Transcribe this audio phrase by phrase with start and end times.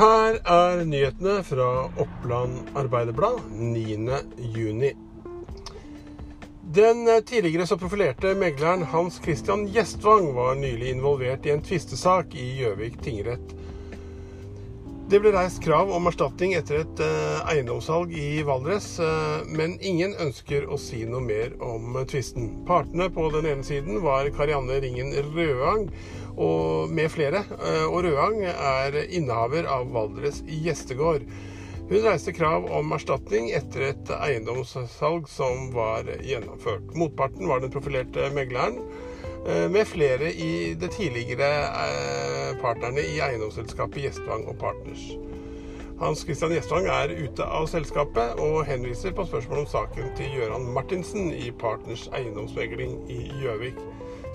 [0.00, 1.64] Her er nyhetene fra
[2.00, 4.94] Oppland Arbeiderblad 9.6.
[6.74, 12.46] Den tidligere så profilerte megleren Hans Christian Gjestvang var nylig involvert i en tvistesak i
[12.62, 13.52] Gjøvik tingrett.
[15.10, 20.12] Det ble reist krav om erstatning etter et eh, eiendomssalg i Valdres, eh, men ingen
[20.22, 22.46] ønsker å si noe mer om tvisten.
[22.68, 25.88] Partene på den ene siden var Karianne Ringen Røang
[26.36, 31.26] og med flere, eh, og Røang er innehaver av Valdres gjestegård.
[31.90, 36.86] Hun reiste krav om erstatning etter et eiendomssalg som var gjennomført.
[36.94, 38.78] Motparten var den profilerte megleren
[39.46, 45.04] med flere i det tidligere eh, partnerne i eiendomsselskapet Gjestvang og Partners.
[46.00, 50.64] Hans Christian Gjestvang er ute av selskapet og henviser på spørsmål om saken til Gøran
[50.72, 53.76] Martinsen i Partners eiendomsmegling i Gjøvik.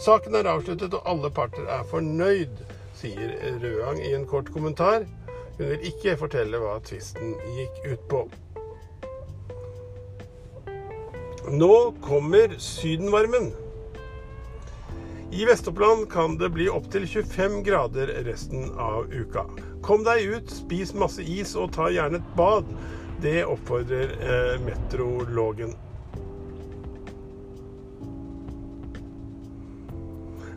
[0.05, 2.53] Saken er avsluttet og alle parter er fornøyd,
[2.93, 3.33] sier
[3.63, 5.07] Røang i en kort kommentar.
[5.57, 8.23] Hun vil ikke fortelle hva tvisten gikk ut på.
[11.49, 11.75] Nå
[12.05, 13.53] kommer sydenvarmen.
[15.35, 19.43] I Vest-Oppland kan det bli opptil 25 grader resten av uka.
[19.81, 22.69] Kom deg ut, spis masse is og ta gjerne et bad.
[23.19, 25.73] Det oppfordrer eh, meteorologen.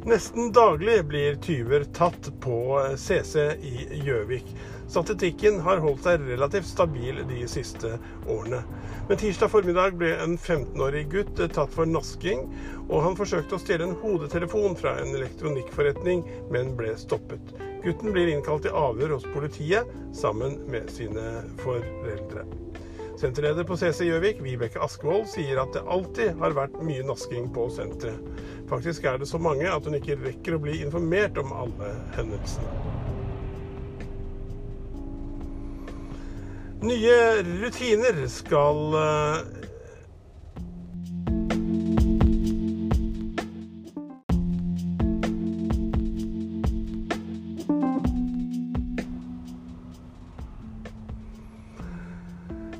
[0.08, 4.46] Nesten daglig blir tyver tatt på CC i Gjøvik.
[4.88, 7.90] Statistikken har holdt seg relativt stabil de siste
[8.24, 8.62] årene.
[9.10, 12.46] Men tirsdag formiddag ble en 15-årig gutt tatt for nasking,
[12.86, 17.52] og han forsøkte å stjele en hodetelefon fra en elektronikkforretning, men ble stoppet.
[17.84, 21.28] Gutten blir innkalt til avhør hos politiet sammen med sine
[21.60, 22.48] foreldre.
[23.18, 27.64] Senterleder på CC Gjøvik, Vibeke Askevold, sier at det alltid har vært mye nasking på
[27.74, 28.22] senteret.
[28.70, 32.70] Faktisk er det så mange at hun ikke rekker å bli informert om alle hendelsene.
[36.86, 37.16] Nye
[37.58, 38.94] rutiner skal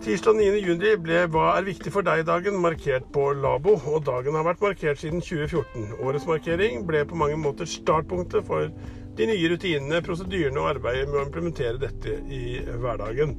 [0.09, 4.63] Tirsdag 9.6 ble Hva er viktig for deg-dagen markert på Labo, og dagen har vært
[4.65, 5.99] markert siden 2014.
[6.01, 8.71] Årets markering ble på mange måter startpunktet for
[9.19, 13.35] de nye rutinene, prosedyrene og arbeidet med å implementere dette i hverdagen.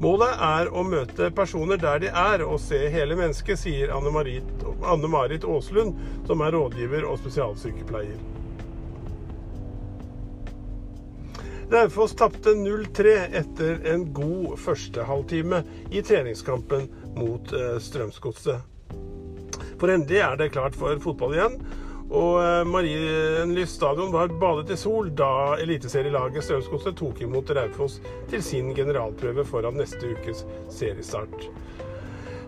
[0.00, 5.12] Målet er å møte personer der de er, og se hele mennesket, sier Anne-Marit Anne
[5.44, 8.16] Aaslund, som er rådgiver og spesialsykepleier.
[11.74, 15.58] Raufoss tapte 0-3 etter en god første halvtime
[15.90, 16.84] i treningskampen
[17.16, 18.92] mot eh, Strømsgodset.
[19.80, 21.56] For endelig er det klart for fotball igjen.
[22.14, 27.98] Og eh, Marienlyst stadion var badet i sol da eliteserielaget Strømsgodset tok imot Raufoss
[28.30, 31.48] til sin generalprøve foran neste ukes seriestart.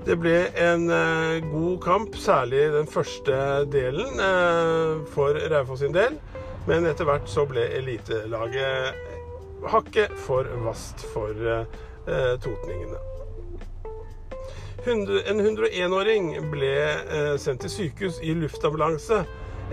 [0.06, 0.36] Det ble
[0.68, 3.42] en eh, god kamp, særlig den første
[3.74, 4.22] delen
[5.18, 6.14] for Raufoss sin del.
[6.66, 9.05] Men etter hvert så ble elitelaget
[9.72, 11.34] hakket for vast for
[12.06, 13.00] totningene.
[14.86, 16.74] En 101-åring ble
[17.42, 19.24] sendt til sykehus i luftambulanse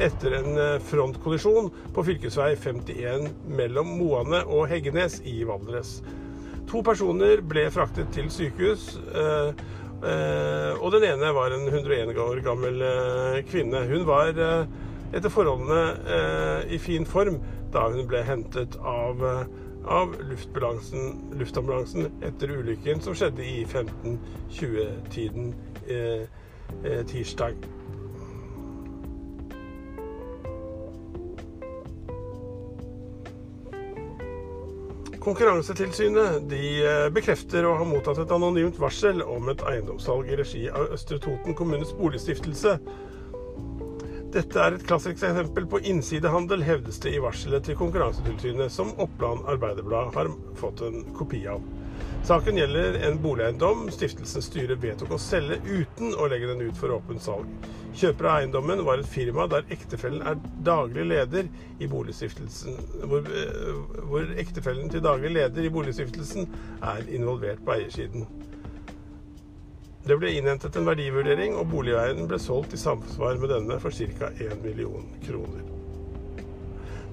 [0.01, 2.29] etter en eh, frontkollisjon på fv.
[2.55, 5.99] 51 mellom Moane og Heggenes i Valdres.
[6.71, 9.51] To personer ble fraktet til sykehus, eh,
[10.01, 12.81] eh, og den ene var en 101 år gammel
[13.49, 13.85] kvinne.
[13.89, 14.33] Hun var
[15.13, 17.37] etter forholdene i fin form
[17.73, 19.21] da hun ble hentet av,
[19.85, 25.53] av luftambulansen etter ulykken som skjedde i 15-20-tiden
[27.07, 27.67] tirsdag.
[35.23, 40.91] Konkurransetilsynet eh, bekrefter å ha mottatt et anonymt varsel om et eiendomssalg i regi av
[40.97, 42.73] Østre Toten kommunes boligstiftelse.
[44.33, 49.43] Dette er et klassisk eksempel på innsidehandel, hevdes det i varselet til Konkurransetilsynet, som Oppland
[49.51, 51.61] Arbeiderblad har fått en kopi av.
[52.25, 56.95] Saken gjelder en boligeiendom stiftelsens styre vedtok å selge uten å legge den ut for
[56.95, 57.51] åpent salg.
[57.93, 64.01] Kjøper av eiendommen var et firma der ektefellen er daglig leder i boligstiftelsen, hvor, eh,
[64.07, 66.49] hvor ektefellen til daglig leder i boligstiftelsen
[66.81, 68.25] er involvert på eiersiden.
[70.03, 74.33] Det ble innhentet en verdivurdering, og boligeieren ble solgt i samsvar med denne for ca.
[74.35, 75.63] 1 million kroner.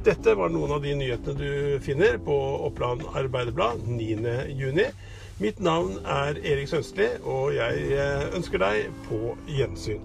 [0.02, 2.34] Dette var noen av de nyhetene du finner på
[2.66, 4.94] Oppland Arbeiderblad 9.6.
[5.40, 10.02] Mitt navn er Erik Sønstli, og jeg eh, ønsker deg på gjensyn.